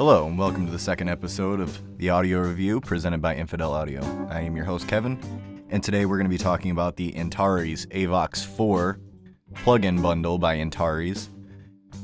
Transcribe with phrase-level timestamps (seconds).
[0.00, 4.00] Hello, and welcome to the second episode of the audio review presented by Infidel Audio.
[4.30, 5.20] I am your host, Kevin,
[5.68, 8.98] and today we're going to be talking about the Antares Avox 4
[9.56, 11.28] plug-in bundle by Antares,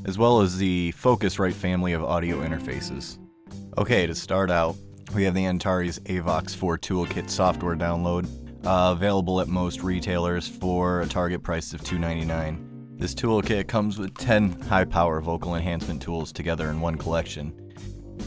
[0.05, 3.17] as well as the Focusrite family of audio interfaces.
[3.79, 4.75] Okay, to start out,
[5.15, 8.27] we have the Antares Avox 4 Toolkit software download,
[8.63, 12.66] uh, available at most retailers for a target price of $2.99.
[12.97, 17.53] This toolkit comes with 10 high power vocal enhancement tools together in one collection.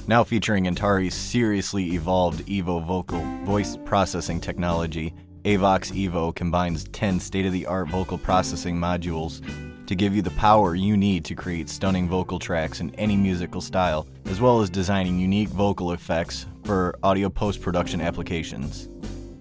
[0.07, 5.13] Now featuring Antares' seriously evolved Evo vocal voice processing technology,
[5.45, 9.45] Avox Evo combines 10 state of the art vocal processing modules
[9.89, 13.61] to give you the power you need to create stunning vocal tracks in any musical
[13.61, 18.89] style, as well as designing unique vocal effects for audio post production applications.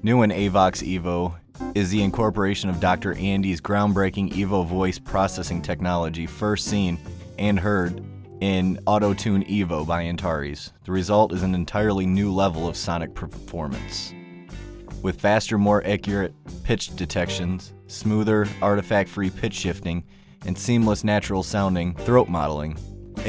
[0.02, 1.36] New in Avox Evo
[1.76, 3.14] is the incorporation of Dr.
[3.14, 7.00] Andy's groundbreaking Evo voice processing technology, first seen
[7.38, 8.04] and heard
[8.42, 10.72] in AutoTune Evo by Antares.
[10.86, 14.14] The result is an entirely new level of sonic performance.
[15.02, 20.06] With faster, more accurate pitch detections, smoother, artifact free pitch shifting,
[20.46, 22.78] and seamless natural sounding throat modeling,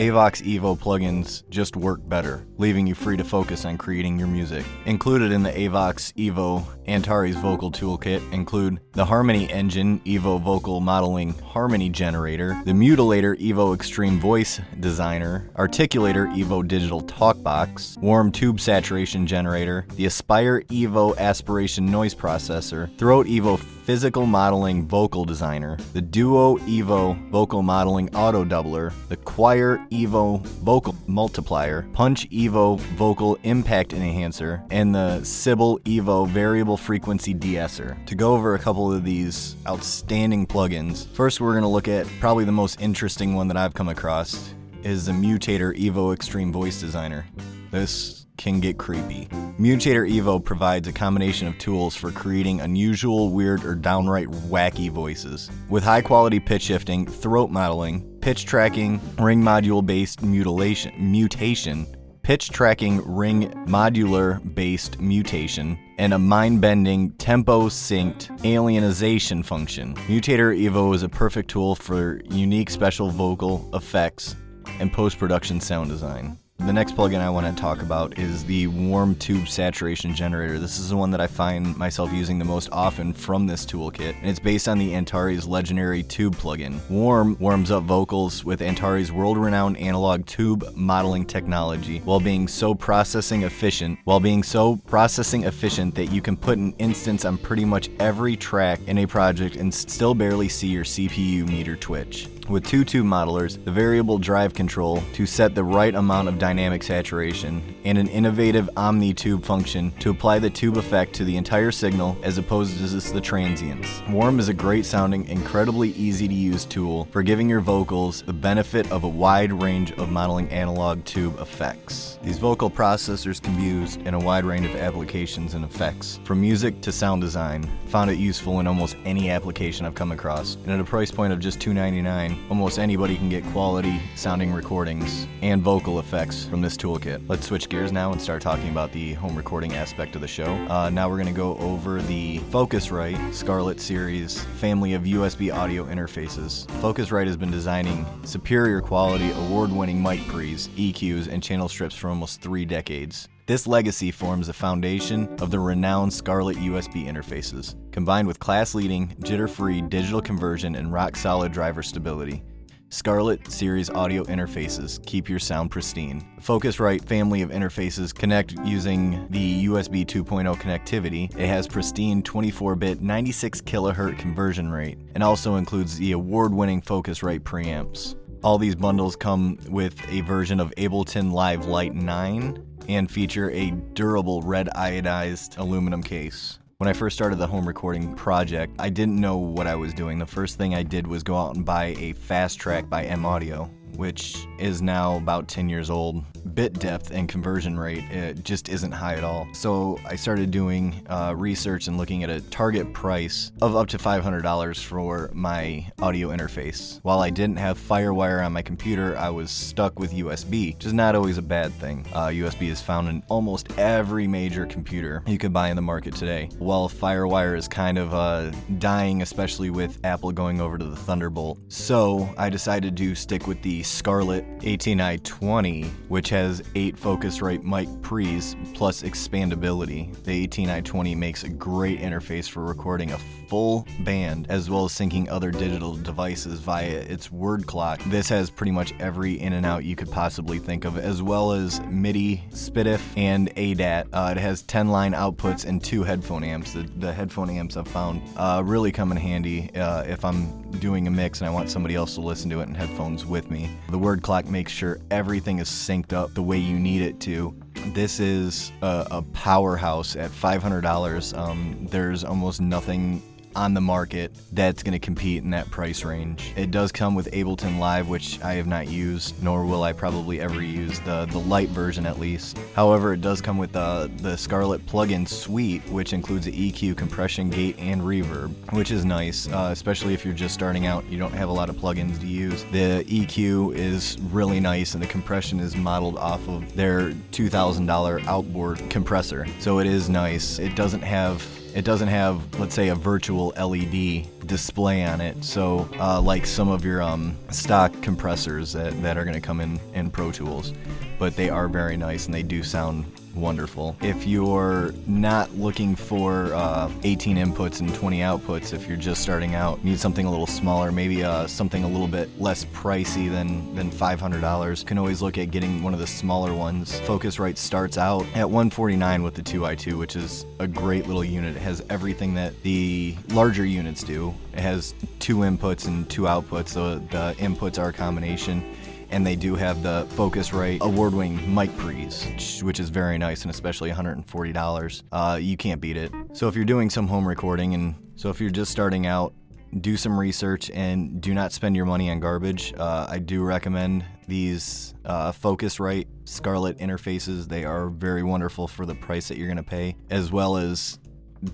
[0.01, 4.65] Avox Evo plugins just work better, leaving you free to focus on creating your music.
[4.87, 11.35] Included in the Avox Evo Antares vocal toolkit include the Harmony Engine Evo Vocal Modeling
[11.41, 19.27] Harmony Generator, the Mutilator Evo Extreme Voice Designer, Articulator Evo Digital Talkbox, Warm Tube Saturation
[19.27, 23.59] Generator, the Aspire Evo Aspiration Noise Processor, Throat Evo
[23.91, 30.95] Physical Modeling Vocal Designer, the Duo Evo Vocal Modeling Auto Doubler, the Choir Evo Vocal
[31.09, 37.99] Multiplier, Punch Evo Vocal Impact Enhancer, and the Sybil Evo Variable Frequency De-esser.
[38.07, 42.07] To go over a couple of these outstanding plugins, first we're going to look at
[42.21, 44.55] probably the most interesting one that I've come across
[44.85, 47.27] is the Mutator Evo Extreme Voice Designer.
[47.73, 49.29] This can get creepy.
[49.61, 55.51] Mutator Evo provides a combination of tools for creating unusual, weird, or downright wacky voices.
[55.69, 61.87] With high quality pitch shifting, throat modeling, pitch tracking, ring module based mutilation, mutation,
[62.23, 69.95] pitch tracking ring modular based mutation, and a mind bending tempo synced alienization function.
[70.09, 74.37] Mutator Evo is a perfect tool for unique special vocal effects
[74.79, 76.39] and post production sound design.
[76.67, 80.59] The next plugin I want to talk about is the Warm Tube Saturation Generator.
[80.59, 84.15] This is the one that I find myself using the most often from this toolkit,
[84.21, 86.79] and it's based on the Antares legendary tube plugin.
[86.91, 93.43] Warm warms up vocals with Antares world-renowned analog tube modeling technology while being so processing
[93.43, 97.89] efficient, while being so processing efficient that you can put an instance on pretty much
[97.99, 102.85] every track in a project and still barely see your CPU meter twitch with two
[102.85, 107.97] tube modelers, the variable drive control to set the right amount of dynamic saturation, and
[107.97, 112.39] an innovative Omni tube function to apply the tube effect to the entire signal as
[112.39, 114.03] opposed to just the transients.
[114.09, 118.33] Warm is a great sounding, incredibly easy to use tool for giving your vocals the
[118.33, 122.19] benefit of a wide range of modeling analog tube effects.
[122.23, 126.41] These vocal processors can be used in a wide range of applications and effects, from
[126.41, 127.71] music to sound design.
[127.87, 131.33] Found it useful in almost any application I've come across, and at a price point
[131.33, 136.77] of just $2.99, almost anybody can get quality sounding recordings and vocal effects from this
[136.77, 137.23] toolkit.
[137.29, 140.53] Let's switch gears now and start talking about the home recording aspect of the show.
[140.69, 145.85] Uh, now we're going to go over the Focusrite Scarlett series family of USB audio
[145.85, 146.67] interfaces.
[146.81, 152.09] Focusrite has been designing superior quality, award winning mic pre's, EQs, and channel strips for
[152.09, 153.29] almost three decades.
[153.51, 159.09] This legacy forms the foundation of the renowned Scarlett USB interfaces, combined with class leading,
[159.25, 162.45] jitter free digital conversion and rock solid driver stability.
[162.91, 166.25] Scarlett series audio interfaces keep your sound pristine.
[166.41, 171.37] Focusrite family of interfaces connect using the USB 2.0 connectivity.
[171.37, 178.15] It has pristine 24-bit 96 kHz conversion rate and also includes the award-winning Focusrite preamps.
[178.45, 183.71] All these bundles come with a version of Ableton Live Lite 9 and feature a
[183.71, 186.59] durable red iodized aluminum case.
[186.79, 190.19] When I first started the home recording project, I didn't know what I was doing.
[190.19, 193.27] The first thing I did was go out and buy a fast track by M
[193.27, 196.25] Audio, which is now about 10 years old.
[196.55, 199.47] Bit depth and conversion rate it just isn't high at all.
[199.53, 203.99] So I started doing uh, research and looking at a target price of up to
[203.99, 206.99] $500 for my audio interface.
[207.03, 210.93] While I didn't have Firewire on my computer, I was stuck with USB, which is
[210.93, 212.07] not always a bad thing.
[212.13, 216.15] Uh, USB is found in almost every major computer you can buy in the market
[216.15, 216.49] today.
[216.59, 221.59] While Firewire is kind of uh, dying, especially with Apple going over to the Thunderbolt.
[221.69, 227.89] So I decided to stick with the the Scarlett 18i20, which has 8 Focusrite mic
[228.03, 230.15] pre's plus expandability.
[230.25, 233.19] The 18i20 makes a great interface for recording a
[233.49, 238.01] full band as well as syncing other digital devices via its word clock.
[238.09, 241.53] This has pretty much every in and out you could possibly think of, as well
[241.53, 244.09] as MIDI, SPDIF, and ADAT.
[244.13, 246.75] Uh, it has 10 line outputs and two headphone amps.
[246.75, 251.07] The, the headphone amps I've found uh, really come in handy uh, if I'm doing
[251.07, 253.70] a mix and I want somebody else to listen to it in headphones with me.
[253.91, 257.55] The word clock makes sure everything is synced up the way you need it to.
[257.89, 261.37] This is a, a powerhouse at $500.
[261.37, 263.23] Um, there's almost nothing
[263.55, 266.53] on the market that's going to compete in that price range.
[266.57, 270.41] It does come with Ableton Live, which I have not used, nor will I probably
[270.41, 272.59] ever use the the light version at least.
[272.75, 277.51] However, it does come with the the Scarlett plugin suite, which includes the EQ, compression,
[277.51, 281.05] gate, and reverb, which is nice, uh, especially if you're just starting out.
[281.11, 282.65] You don't have a lot of plugins to use.
[282.73, 288.79] The EQ is really nice, and the compression is modeled off of their $2,000 outboard
[288.91, 290.59] compressor, so it is nice.
[290.59, 291.43] It doesn't have
[291.75, 295.43] it doesn't have, let's say, a virtual LED display on it.
[295.45, 299.61] So, uh, like some of your um, stock compressors that, that are going to come
[299.61, 300.73] in in Pro Tools,
[301.19, 303.97] but they are very nice and they do sound wonderful.
[304.01, 309.55] If you're not looking for uh, 18 inputs and 20 outputs, if you're just starting
[309.55, 313.75] out, need something a little smaller, maybe uh, something a little bit less pricey than
[313.75, 317.01] than $500, can always look at getting one of the smaller ones.
[317.01, 321.57] Focusrite starts out at 149 with the 2i2, which is a great little unit.
[321.57, 324.35] It has everything that the larger units do.
[324.53, 328.75] It has two inputs and two outputs, so the inputs are a combination
[329.11, 333.91] and they do have the Focusrite award-winning mic pre's, which is very nice and especially
[333.91, 335.03] $140.
[335.13, 336.13] Uh, you can't beat it.
[336.33, 339.35] So if you're doing some home recording, and so if you're just starting out,
[339.81, 342.75] do some research and do not spend your money on garbage.
[342.77, 347.47] Uh, I do recommend these uh, Focusrite Scarlett interfaces.
[347.47, 350.99] They are very wonderful for the price that you're going to pay, as well as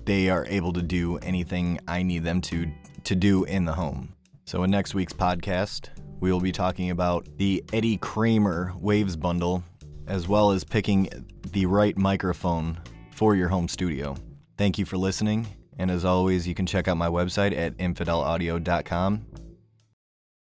[0.05, 2.67] they are able to do anything I need them to
[3.03, 4.13] to do in the home.
[4.43, 5.89] So in next week's podcast,
[6.19, 9.63] we will be talking about the Eddie Kramer Waves bundle,
[10.07, 11.09] as well as picking
[11.51, 12.79] the right microphone
[13.11, 14.15] for your home studio.
[14.57, 15.47] Thank you for listening,
[15.77, 19.25] and as always, you can check out my website at infidelaudio.com